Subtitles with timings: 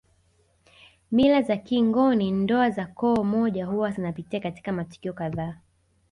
[1.11, 5.57] Mila za kingoni ndoa za koo moja huwa zinapitia katika matukio kadhaa